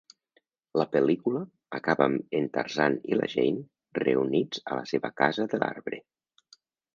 La 0.81 0.85
pel·lícula 0.93 1.41
acaba 1.79 2.07
amb 2.11 2.33
en 2.39 2.47
Tarzan 2.55 2.95
i 3.11 3.19
la 3.19 3.29
Jane 3.35 3.61
reunits 4.05 4.65
a 4.73 4.81
la 4.81 4.87
seva 4.93 5.13
casa 5.23 5.47
de 5.53 5.61
l'arbre. 5.63 6.03